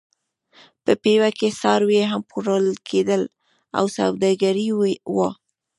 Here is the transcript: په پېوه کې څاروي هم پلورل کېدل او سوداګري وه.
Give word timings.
په 0.83 0.91
پېوه 1.01 1.29
کې 1.37 1.49
څاروي 1.59 2.01
هم 2.11 2.21
پلورل 2.29 2.69
کېدل 2.89 3.21
او 3.77 3.85
سوداګري 3.97 4.69
وه. 5.15 5.29